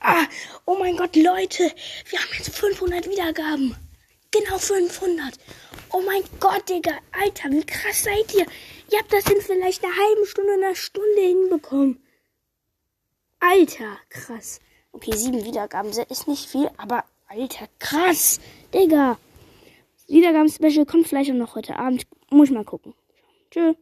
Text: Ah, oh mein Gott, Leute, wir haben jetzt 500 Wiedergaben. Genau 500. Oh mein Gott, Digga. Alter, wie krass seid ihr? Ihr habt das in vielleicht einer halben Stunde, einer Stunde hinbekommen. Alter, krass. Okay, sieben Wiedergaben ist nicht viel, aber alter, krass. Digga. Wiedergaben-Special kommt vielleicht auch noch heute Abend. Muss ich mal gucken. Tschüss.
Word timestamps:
Ah, 0.00 0.26
oh 0.64 0.76
mein 0.78 0.96
Gott, 0.96 1.14
Leute, 1.14 1.70
wir 2.08 2.18
haben 2.18 2.30
jetzt 2.38 2.56
500 2.56 3.08
Wiedergaben. 3.08 3.76
Genau 4.30 4.58
500. 4.58 5.34
Oh 5.92 6.00
mein 6.00 6.22
Gott, 6.38 6.68
Digga. 6.68 6.92
Alter, 7.12 7.50
wie 7.50 7.64
krass 7.64 8.04
seid 8.04 8.32
ihr? 8.34 8.46
Ihr 8.90 8.98
habt 8.98 9.12
das 9.12 9.26
in 9.30 9.40
vielleicht 9.42 9.84
einer 9.84 9.94
halben 9.94 10.24
Stunde, 10.26 10.52
einer 10.54 10.74
Stunde 10.74 11.20
hinbekommen. 11.20 12.02
Alter, 13.40 13.98
krass. 14.08 14.60
Okay, 14.92 15.12
sieben 15.14 15.44
Wiedergaben 15.44 15.90
ist 15.90 16.28
nicht 16.28 16.48
viel, 16.48 16.70
aber 16.76 17.04
alter, 17.28 17.68
krass. 17.78 18.40
Digga. 18.72 19.18
Wiedergaben-Special 20.08 20.86
kommt 20.86 21.08
vielleicht 21.08 21.30
auch 21.30 21.34
noch 21.34 21.54
heute 21.54 21.76
Abend. 21.76 22.06
Muss 22.30 22.48
ich 22.48 22.54
mal 22.54 22.64
gucken. 22.64 22.94
Tschüss. 23.50 23.76